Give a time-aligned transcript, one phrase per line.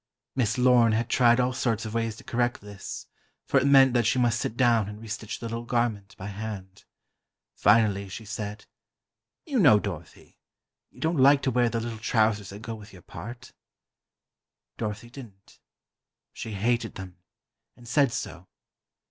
[0.35, 3.05] Miss Lorne had tried all sorts of ways to correct this,
[3.45, 6.85] for it meant that she must sit down and restitch the little garment, by hand.
[7.55, 8.65] Finally, she said:
[9.45, 10.39] "You know, Dorothy,
[10.89, 13.53] you don't like to wear the little trousers that go with your part."
[14.79, 15.59] Dorothy didn't.
[16.33, 17.17] She hated them,
[17.77, 18.47] and said so.